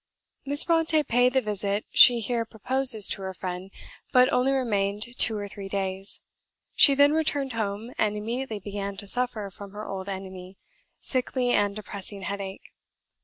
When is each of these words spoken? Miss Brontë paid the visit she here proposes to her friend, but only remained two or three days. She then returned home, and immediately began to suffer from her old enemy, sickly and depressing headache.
Miss 0.47 0.65
Brontë 0.65 1.07
paid 1.07 1.33
the 1.33 1.41
visit 1.41 1.85
she 1.91 2.21
here 2.21 2.43
proposes 2.43 3.07
to 3.09 3.21
her 3.21 3.35
friend, 3.35 3.69
but 4.11 4.33
only 4.33 4.51
remained 4.51 5.03
two 5.19 5.37
or 5.37 5.47
three 5.47 5.69
days. 5.69 6.23
She 6.73 6.95
then 6.95 7.11
returned 7.13 7.53
home, 7.53 7.91
and 7.99 8.17
immediately 8.17 8.57
began 8.57 8.97
to 8.97 9.05
suffer 9.05 9.51
from 9.51 9.73
her 9.73 9.85
old 9.87 10.09
enemy, 10.09 10.57
sickly 10.99 11.51
and 11.51 11.75
depressing 11.75 12.23
headache. 12.23 12.73